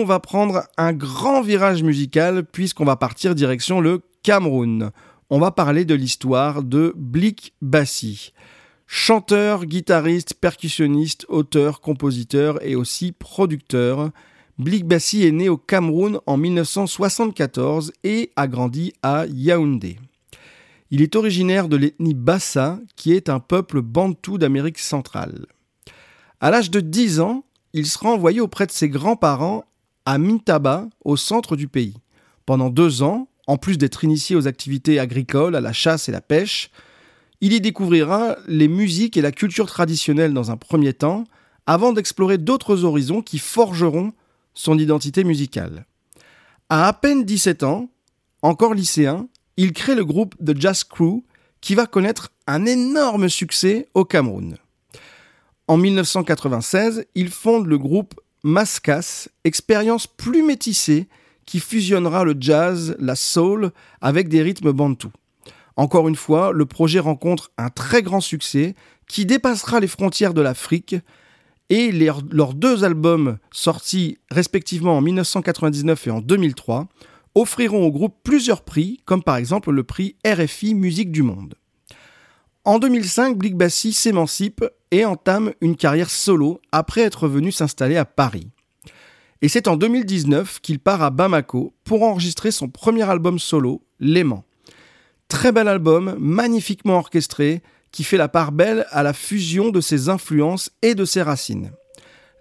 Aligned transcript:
on 0.00 0.04
va 0.06 0.18
prendre 0.18 0.62
un 0.78 0.94
grand 0.94 1.42
virage 1.42 1.82
musical 1.82 2.42
puisqu'on 2.44 2.86
va 2.86 2.96
partir 2.96 3.34
direction 3.34 3.82
le 3.82 4.00
Cameroun. 4.22 4.92
On 5.28 5.38
va 5.38 5.50
parler 5.50 5.84
de 5.84 5.94
l'histoire 5.94 6.62
de 6.62 6.94
Blik 6.96 7.52
Bassi. 7.60 8.32
Chanteur, 8.86 9.66
guitariste, 9.66 10.32
percussionniste, 10.34 11.26
auteur, 11.28 11.82
compositeur 11.82 12.64
et 12.64 12.76
aussi 12.76 13.12
producteur, 13.12 14.10
Blik 14.58 14.86
Bassi 14.86 15.26
est 15.26 15.32
né 15.32 15.50
au 15.50 15.58
Cameroun 15.58 16.18
en 16.24 16.38
1974 16.38 17.92
et 18.02 18.32
a 18.36 18.48
grandi 18.48 18.94
à 19.02 19.26
Yaoundé. 19.26 19.98
Il 20.90 21.02
est 21.02 21.14
originaire 21.14 21.68
de 21.68 21.76
l'ethnie 21.76 22.14
Bassa, 22.14 22.80
qui 22.96 23.12
est 23.12 23.28
un 23.28 23.38
peuple 23.38 23.82
bantou 23.82 24.38
d'Amérique 24.38 24.78
centrale. 24.78 25.44
À 26.40 26.50
l'âge 26.50 26.70
de 26.70 26.80
10 26.80 27.20
ans, 27.20 27.44
il 27.74 27.86
sera 27.86 28.08
envoyé 28.08 28.40
auprès 28.40 28.66
de 28.66 28.72
ses 28.72 28.88
grands-parents 28.88 29.64
à 30.06 30.18
Mintaba, 30.18 30.88
au 31.04 31.16
centre 31.16 31.56
du 31.56 31.68
pays. 31.68 31.94
Pendant 32.46 32.70
deux 32.70 33.02
ans, 33.02 33.28
en 33.46 33.56
plus 33.56 33.78
d'être 33.78 34.04
initié 34.04 34.36
aux 34.36 34.46
activités 34.46 34.98
agricoles, 34.98 35.56
à 35.56 35.60
la 35.60 35.72
chasse 35.72 36.08
et 36.08 36.12
la 36.12 36.20
pêche, 36.20 36.70
il 37.40 37.52
y 37.52 37.60
découvrira 37.60 38.36
les 38.46 38.68
musiques 38.68 39.16
et 39.16 39.22
la 39.22 39.32
culture 39.32 39.66
traditionnelle 39.66 40.34
dans 40.34 40.50
un 40.50 40.56
premier 40.56 40.92
temps, 40.92 41.24
avant 41.66 41.92
d'explorer 41.92 42.38
d'autres 42.38 42.84
horizons 42.84 43.22
qui 43.22 43.38
forgeront 43.38 44.12
son 44.54 44.78
identité 44.78 45.24
musicale. 45.24 45.86
À 46.68 46.86
à 46.86 46.92
peine 46.92 47.24
17 47.24 47.62
ans, 47.62 47.88
encore 48.42 48.74
lycéen, 48.74 49.28
il 49.56 49.72
crée 49.72 49.94
le 49.94 50.04
groupe 50.04 50.34
The 50.44 50.58
Jazz 50.58 50.84
Crew 50.84 51.22
qui 51.60 51.74
va 51.74 51.86
connaître 51.86 52.32
un 52.46 52.66
énorme 52.66 53.28
succès 53.28 53.88
au 53.94 54.04
Cameroun. 54.04 54.56
En 55.68 55.76
1996, 55.76 57.06
il 57.14 57.30
fonde 57.30 57.66
le 57.66 57.78
groupe 57.78 58.18
Mascas, 58.42 59.28
expérience 59.44 60.06
plus 60.06 60.42
métissée 60.42 61.08
qui 61.46 61.60
fusionnera 61.60 62.24
le 62.24 62.36
jazz, 62.38 62.96
la 62.98 63.16
soul 63.16 63.72
avec 64.00 64.28
des 64.28 64.42
rythmes 64.42 64.72
bantous. 64.72 65.12
Encore 65.76 66.08
une 66.08 66.16
fois, 66.16 66.52
le 66.52 66.66
projet 66.66 67.00
rencontre 67.00 67.50
un 67.58 67.70
très 67.70 68.02
grand 68.02 68.20
succès 68.20 68.74
qui 69.08 69.26
dépassera 69.26 69.80
les 69.80 69.86
frontières 69.86 70.34
de 70.34 70.40
l'Afrique 70.40 70.96
et 71.68 71.92
leurs 71.92 72.54
deux 72.54 72.84
albums 72.84 73.38
sortis 73.50 74.18
respectivement 74.30 74.96
en 74.96 75.00
1999 75.00 76.06
et 76.06 76.10
en 76.10 76.20
2003 76.20 76.88
offriront 77.34 77.86
au 77.86 77.92
groupe 77.92 78.16
plusieurs 78.24 78.62
prix, 78.62 79.00
comme 79.04 79.22
par 79.22 79.36
exemple 79.36 79.70
le 79.70 79.84
prix 79.84 80.16
RFI 80.26 80.74
Musique 80.74 81.12
du 81.12 81.22
Monde. 81.22 81.54
En 82.66 82.78
2005, 82.78 83.38
Blick 83.38 83.56
Bassi 83.56 83.94
s'émancipe 83.94 84.62
et 84.90 85.06
entame 85.06 85.52
une 85.62 85.76
carrière 85.76 86.10
solo 86.10 86.60
après 86.72 87.00
être 87.00 87.26
venu 87.26 87.52
s'installer 87.52 87.96
à 87.96 88.04
Paris. 88.04 88.48
Et 89.40 89.48
c'est 89.48 89.66
en 89.66 89.78
2019 89.78 90.60
qu'il 90.60 90.78
part 90.78 91.02
à 91.02 91.08
Bamako 91.08 91.72
pour 91.84 92.02
enregistrer 92.02 92.50
son 92.50 92.68
premier 92.68 93.08
album 93.08 93.38
solo, 93.38 93.82
L'aimant. 93.98 94.44
Très 95.28 95.52
bel 95.52 95.68
album, 95.68 96.16
magnifiquement 96.18 96.98
orchestré, 96.98 97.62
qui 97.92 98.04
fait 98.04 98.18
la 98.18 98.28
part 98.28 98.52
belle 98.52 98.86
à 98.90 99.02
la 99.02 99.14
fusion 99.14 99.70
de 99.70 99.80
ses 99.80 100.10
influences 100.10 100.70
et 100.82 100.94
de 100.94 101.06
ses 101.06 101.22
racines. 101.22 101.70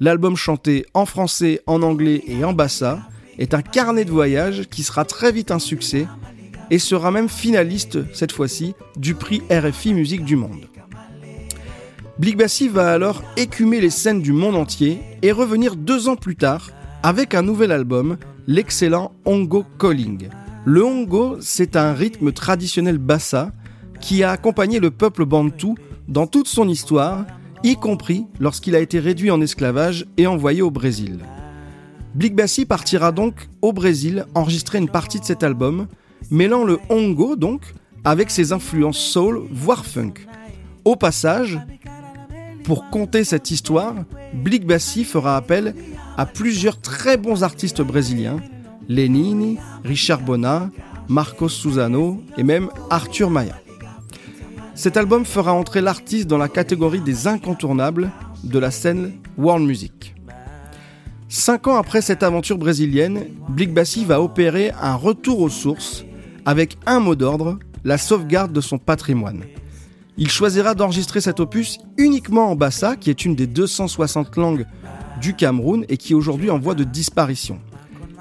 L'album 0.00 0.36
chanté 0.36 0.84
en 0.94 1.06
français, 1.06 1.60
en 1.66 1.82
anglais 1.82 2.22
et 2.26 2.44
en 2.44 2.52
bassa 2.52 3.00
est 3.38 3.54
un 3.54 3.62
carnet 3.62 4.04
de 4.04 4.10
voyage 4.10 4.68
qui 4.68 4.82
sera 4.82 5.04
très 5.04 5.30
vite 5.30 5.52
un 5.52 5.58
succès 5.60 6.08
et 6.70 6.78
sera 6.78 7.10
même 7.10 7.28
finaliste, 7.28 7.98
cette 8.14 8.32
fois-ci, 8.32 8.74
du 8.96 9.14
prix 9.14 9.42
RFI 9.50 9.94
Musique 9.94 10.24
du 10.24 10.36
Monde. 10.36 10.68
Blik 12.18 12.36
Bassi 12.36 12.68
va 12.68 12.92
alors 12.92 13.22
écumer 13.36 13.80
les 13.80 13.90
scènes 13.90 14.20
du 14.20 14.32
monde 14.32 14.56
entier 14.56 15.00
et 15.22 15.30
revenir 15.30 15.76
deux 15.76 16.08
ans 16.08 16.16
plus 16.16 16.36
tard 16.36 16.70
avec 17.02 17.34
un 17.34 17.42
nouvel 17.42 17.70
album, 17.70 18.16
l'excellent 18.46 19.12
Hongo 19.24 19.64
Calling. 19.78 20.28
Le 20.64 20.84
Hongo, 20.84 21.36
c'est 21.40 21.76
un 21.76 21.92
rythme 21.92 22.32
traditionnel 22.32 22.98
bassa 22.98 23.52
qui 24.00 24.22
a 24.22 24.32
accompagné 24.32 24.80
le 24.80 24.90
peuple 24.90 25.24
bantou 25.24 25.76
dans 26.08 26.26
toute 26.26 26.48
son 26.48 26.68
histoire, 26.68 27.24
y 27.62 27.76
compris 27.76 28.26
lorsqu'il 28.40 28.74
a 28.74 28.80
été 28.80 28.98
réduit 28.98 29.30
en 29.30 29.40
esclavage 29.40 30.06
et 30.16 30.26
envoyé 30.26 30.62
au 30.62 30.70
Brésil. 30.70 31.20
Blik 32.14 32.34
Bassi 32.34 32.64
partira 32.64 33.12
donc 33.12 33.48
au 33.62 33.72
Brésil 33.72 34.26
enregistrer 34.34 34.78
une 34.78 34.88
partie 34.88 35.20
de 35.20 35.24
cet 35.24 35.42
album, 35.42 35.86
mêlant 36.30 36.64
le 36.64 36.78
hongo 36.88 37.36
donc 37.36 37.62
avec 38.04 38.30
ses 38.30 38.52
influences 38.52 38.98
soul 38.98 39.42
voire 39.50 39.84
funk. 39.84 40.14
Au 40.84 40.96
passage, 40.96 41.58
pour 42.64 42.90
conter 42.90 43.24
cette 43.24 43.50
histoire, 43.50 43.94
Blik 44.34 44.66
Bassi 44.66 45.04
fera 45.04 45.36
appel 45.36 45.74
à 46.16 46.26
plusieurs 46.26 46.80
très 46.80 47.16
bons 47.16 47.42
artistes 47.42 47.80
brésiliens, 47.80 48.38
Lenini, 48.88 49.58
Richard 49.84 50.20
Bona, 50.20 50.70
Marcos 51.08 51.48
Susano 51.48 52.22
et 52.36 52.42
même 52.42 52.68
Arthur 52.90 53.30
Maya. 53.30 53.58
Cet 54.74 54.96
album 54.96 55.24
fera 55.24 55.52
entrer 55.52 55.80
l'artiste 55.80 56.28
dans 56.28 56.38
la 56.38 56.48
catégorie 56.48 57.00
des 57.00 57.26
incontournables 57.26 58.10
de 58.44 58.58
la 58.58 58.70
scène 58.70 59.12
world 59.36 59.66
music. 59.66 60.14
Cinq 61.28 61.66
ans 61.66 61.76
après 61.76 62.00
cette 62.00 62.22
aventure 62.22 62.58
brésilienne, 62.58 63.24
Blik 63.48 63.74
Bassi 63.74 64.04
va 64.04 64.22
opérer 64.22 64.72
un 64.80 64.94
retour 64.94 65.40
aux 65.40 65.50
sources 65.50 66.04
avec 66.44 66.78
un 66.86 67.00
mot 67.00 67.14
d'ordre, 67.14 67.58
la 67.84 67.98
sauvegarde 67.98 68.52
de 68.52 68.60
son 68.60 68.78
patrimoine. 68.78 69.44
Il 70.16 70.30
choisira 70.30 70.74
d'enregistrer 70.74 71.20
cet 71.20 71.38
opus 71.38 71.78
uniquement 71.96 72.50
en 72.50 72.56
bassa, 72.56 72.96
qui 72.96 73.10
est 73.10 73.24
une 73.24 73.36
des 73.36 73.46
260 73.46 74.36
langues 74.36 74.66
du 75.20 75.34
Cameroun 75.34 75.84
et 75.88 75.96
qui 75.96 76.12
est 76.12 76.16
aujourd'hui 76.16 76.50
en 76.50 76.58
voie 76.58 76.74
de 76.74 76.84
disparition. 76.84 77.60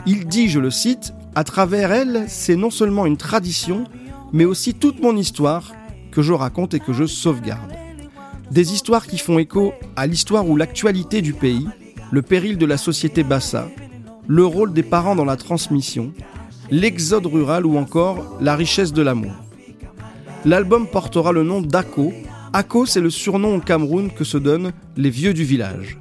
Il 0.05 0.27
dit, 0.27 0.47
je 0.47 0.59
le 0.59 0.69
cite, 0.69 1.13
à 1.35 1.43
travers 1.43 1.91
elle, 1.91 2.25
c'est 2.27 2.55
non 2.55 2.69
seulement 2.69 3.05
une 3.05 3.17
tradition, 3.17 3.83
mais 4.31 4.45
aussi 4.45 4.73
toute 4.73 5.01
mon 5.01 5.15
histoire 5.17 5.73
que 6.11 6.21
je 6.21 6.33
raconte 6.33 6.73
et 6.73 6.79
que 6.79 6.93
je 6.93 7.05
sauvegarde. 7.05 7.73
Des 8.51 8.73
histoires 8.73 9.07
qui 9.07 9.17
font 9.17 9.39
écho 9.39 9.73
à 9.95 10.07
l'histoire 10.07 10.47
ou 10.47 10.55
l'actualité 10.55 11.21
du 11.21 11.33
pays, 11.33 11.67
le 12.11 12.21
péril 12.21 12.57
de 12.57 12.65
la 12.65 12.77
société 12.77 13.23
bassa, 13.23 13.67
le 14.27 14.45
rôle 14.45 14.73
des 14.73 14.83
parents 14.83 15.15
dans 15.15 15.25
la 15.25 15.35
transmission, 15.35 16.13
l'exode 16.69 17.25
rural 17.25 17.65
ou 17.65 17.77
encore 17.77 18.37
la 18.41 18.55
richesse 18.55 18.93
de 18.93 19.01
l'amour. 19.01 19.33
L'album 20.45 20.87
portera 20.87 21.31
le 21.31 21.43
nom 21.43 21.61
d'Ako. 21.61 22.13
Ako, 22.53 22.85
c'est 22.85 23.01
le 23.01 23.09
surnom 23.09 23.55
au 23.55 23.59
Cameroun 23.59 24.11
que 24.11 24.23
se 24.23 24.37
donnent 24.37 24.71
les 24.95 25.09
vieux 25.09 25.33
du 25.33 25.43
village. 25.43 25.97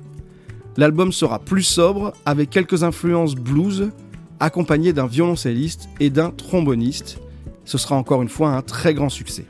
L'album 0.77 1.11
sera 1.13 1.39
plus 1.39 1.63
sobre, 1.63 2.13
avec 2.25 2.51
quelques 2.51 2.83
influences 2.83 3.35
blues, 3.35 3.91
accompagné 4.41 4.93
d'un 4.93 5.07
violoncelliste 5.07 5.89
et 6.01 6.11
d'un 6.11 6.31
tromboniste. 6.31 7.19
Ce 7.65 7.79
sera 7.79 7.97
encore 7.97 8.23
une 8.23 8.29
fois 8.29 8.51
un 8.51 8.63
très 8.63 8.95
grand 8.95 9.09
succès. 9.09 9.47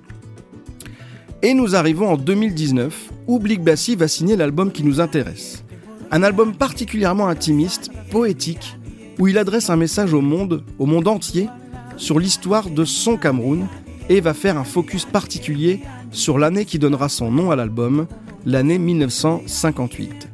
Et 1.43 1.53
nous 1.53 1.75
arrivons 1.75 2.09
en 2.09 2.16
2019, 2.16 3.12
où 3.27 3.38
Blick 3.38 3.62
Bassi 3.62 3.97
va 3.97 4.09
signer 4.09 4.37
l'album 4.37 4.71
qui 4.71 4.84
nous 4.84 5.00
intéresse. 5.00 5.65
Un 6.10 6.22
album 6.22 6.54
particulièrement 6.54 7.28
intimiste, 7.28 7.91
poétique, 8.10 8.77
où 9.19 9.28
il 9.28 9.38
adresse 9.38 9.71
un 9.71 9.77
message 9.77 10.12
au 10.12 10.21
monde, 10.21 10.62
au 10.78 10.87
monde 10.87 11.09
entier, 11.09 11.49
sur 11.97 12.19
l'histoire 12.19 12.69
de 12.71 12.84
son 12.84 13.16
Cameroun 13.16 13.66
et 14.09 14.21
va 14.21 14.34
faire 14.34 14.59
un 14.59 14.65
focus 14.65 15.04
particulier 15.04 15.81
sur 16.10 16.38
l'année 16.38 16.65
qui 16.65 16.78
donnera 16.78 17.09
son 17.09 17.31
nom 17.31 17.50
à 17.50 17.56
l'album, 17.56 18.06
l'année 18.44 18.78
1958. 18.78 20.28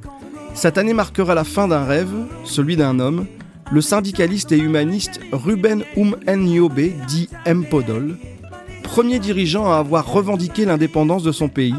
Cette 0.55 0.77
année 0.77 0.93
marquera 0.93 1.35
la 1.35 1.45
fin 1.45 1.69
d'un 1.69 1.85
rêve, 1.85 2.13
celui 2.45 2.77
d'un 2.77 2.99
homme, 3.01 3.27
le 3.71 3.81
syndicaliste 3.81 4.53
et 4.53 4.59
humaniste 4.59 5.21
Ruben 5.33 5.83
Um 5.97 6.17
Nyobe, 6.27 6.91
dit 7.07 7.31
Mpodol, 7.47 8.19
premier 8.83 9.19
dirigeant 9.19 9.71
à 9.71 9.77
avoir 9.77 10.13
revendiqué 10.13 10.67
l'indépendance 10.67 11.23
de 11.23 11.33
son 11.33 11.49
pays 11.49 11.75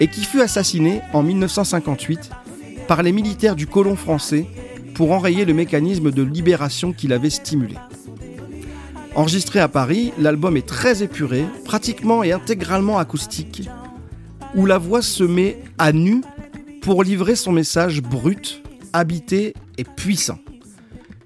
et 0.00 0.08
qui 0.08 0.24
fut 0.24 0.40
assassiné 0.40 1.02
en 1.12 1.22
1958 1.22 2.30
par 2.88 3.02
les 3.02 3.12
militaires 3.12 3.56
du 3.56 3.66
colon 3.66 3.96
français 3.96 4.46
pour 4.94 5.12
enrayer 5.12 5.44
le 5.44 5.54
mécanisme 5.54 6.10
de 6.10 6.22
libération 6.22 6.92
qu'il 6.92 7.12
avait 7.12 7.30
stimulé. 7.30 7.74
Enregistré 9.14 9.60
à 9.60 9.68
Paris, 9.68 10.12
l'album 10.18 10.56
est 10.56 10.66
très 10.66 11.02
épuré, 11.02 11.44
pratiquement 11.64 12.22
et 12.22 12.32
intégralement 12.32 12.98
acoustique, 12.98 13.68
où 14.54 14.66
la 14.66 14.78
voix 14.78 15.02
se 15.02 15.22
met 15.22 15.58
à 15.78 15.92
nu 15.92 16.22
pour 16.82 17.04
livrer 17.04 17.36
son 17.36 17.52
message 17.52 18.02
brut, 18.02 18.62
habité 18.92 19.54
et 19.78 19.84
puissant. 19.84 20.38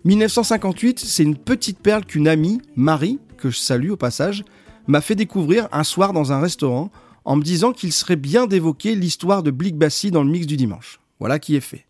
1958, 0.04 1.00
c'est 1.00 1.22
une 1.22 1.36
petite 1.36 1.80
perle 1.80 2.04
qu'une 2.04 2.28
amie, 2.28 2.60
Marie, 2.76 3.18
que 3.36 3.50
je 3.50 3.58
salue 3.58 3.90
au 3.90 3.96
passage, 3.96 4.44
m'a 4.86 5.00
fait 5.00 5.14
découvrir 5.14 5.68
un 5.72 5.84
soir 5.84 6.12
dans 6.12 6.32
un 6.32 6.40
restaurant 6.40 6.90
en 7.24 7.36
me 7.36 7.42
disant 7.42 7.72
qu'il 7.72 7.92
serait 7.92 8.16
bien 8.16 8.46
d'évoquer 8.46 8.94
l'histoire 8.94 9.42
de 9.42 9.50
Blick 9.50 9.76
Bassi 9.76 10.10
dans 10.10 10.22
le 10.22 10.30
mix 10.30 10.46
du 10.46 10.56
dimanche. 10.56 11.00
Voilà 11.20 11.38
qui 11.38 11.56
est 11.56 11.60
fait. 11.60 11.87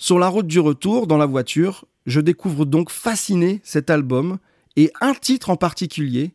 Sur 0.00 0.20
la 0.20 0.28
route 0.28 0.46
du 0.46 0.60
retour, 0.60 1.08
dans 1.08 1.16
la 1.16 1.26
voiture, 1.26 1.84
je 2.06 2.20
découvre 2.20 2.64
donc 2.64 2.88
fasciné 2.88 3.60
cet 3.64 3.90
album 3.90 4.38
et 4.76 4.92
un 5.00 5.12
titre 5.12 5.50
en 5.50 5.56
particulier, 5.56 6.30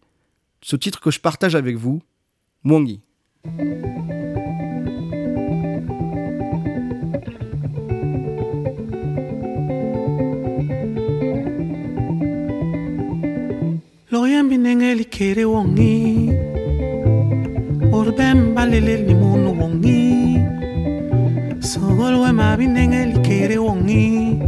ce 0.62 0.75
titre 0.75 1.00
que 1.00 1.12
je 1.12 1.21
partage 1.21 1.56
avec 1.56 1.77
vous, 1.77 2.01
Mwangi. 2.65 3.00
binenge 22.58 23.06
likere 23.14 23.58
wongi. 23.58 24.40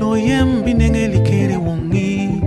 Lo 0.00 0.16
yem 0.16 0.62
binenge 0.64 1.08
likere 1.14 1.56
wongi. 1.56 2.40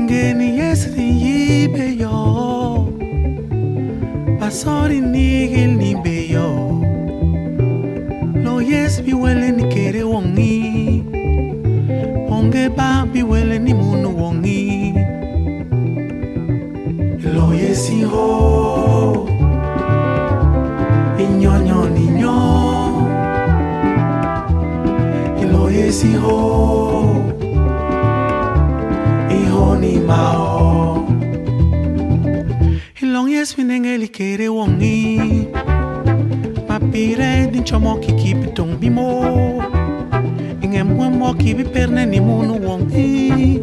Ngeni 0.00 0.58
yesri 0.58 1.06
yibe 1.22 1.86
yo. 2.02 2.88
Basori 4.40 5.00
nigil 5.00 5.76
nibe 5.76 6.28
yo. 6.34 6.48
Lo 8.44 8.60
yes 8.60 9.00
bi 9.00 9.12
wele 9.12 9.50
Yesi 25.82 26.14
ho 26.14 26.38
Iho 29.30 29.76
ni 29.82 29.98
mao. 29.98 31.02
Ilong 33.02 33.30
yes 33.34 33.58
minengeli 33.58 34.06
kere 34.06 34.46
wongi. 34.48 35.48
Mapire 36.68 37.50
din 37.50 37.64
chomo 37.64 37.98
kiki 37.98 38.34
pitong 38.34 38.78
bimo 38.78 39.58
Inge 40.62 40.82
mwe 40.82 41.08
mo 41.10 41.34
kibi 41.34 41.64
perne 41.64 42.06
ni 42.06 42.20
munu 42.20 42.62
wongi. 42.62 43.58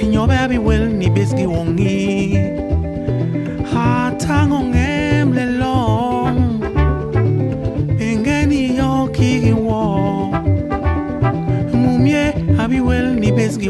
Inyobe 0.00 0.38
abi 0.38 0.58
wel 0.58 0.88
ni 0.88 1.10
besgi 1.10 1.46
wongi 1.46 2.43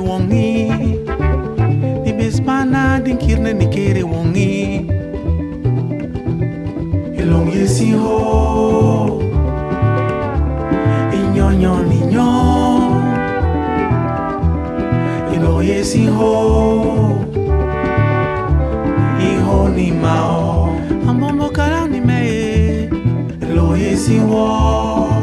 wongi. 0.07 0.71
Ni 2.05 2.13
besmana 2.13 3.01
din 3.05 3.17
kirne 3.19 3.53
ni 3.53 3.67
kere 3.75 4.03
wongi. 4.03 4.87
Ilong 7.21 7.49
yesi 7.55 7.91
ho. 7.93 9.21
Inyonyo 11.19 11.75
ninyo 11.89 12.31
Ilo 15.35 15.63
yesi 15.63 16.07
ho. 16.07 16.33
Iho 19.31 19.69
ni 19.77 19.93
mao. 19.93 20.69
Ambombo 21.09 21.49
kala 21.51 21.87
ni 21.89 22.01
me. 22.01 22.21
Ilo 23.43 23.77
yesi 23.77 24.19
wo 24.31 25.14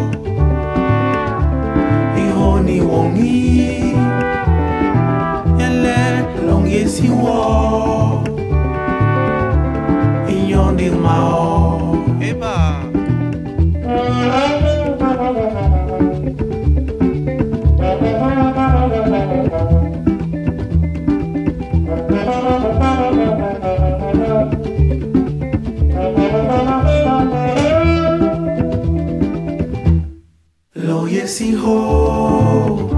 Lo 31.12 31.18
yesi 31.18 31.54
ho 31.56 32.90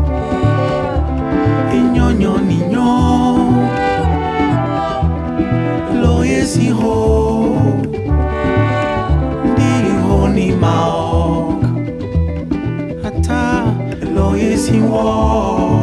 Iñoño 1.73 2.37
niño. 2.45 2.89
Lo 5.99 6.23
yesi 6.23 6.69
ho 6.69 6.93
Di 9.57 9.73
ho 10.05 10.27
ni 10.29 10.51
maok. 10.51 11.65
Ata 13.03 13.65
lo 14.13 14.35
yesi 14.37 14.77
wo 14.77 15.82